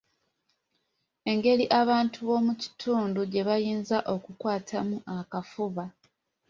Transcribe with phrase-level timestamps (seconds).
[1.31, 5.85] Engeri abantu b’omu kitundu gye bayinza okukwatamu akafuba.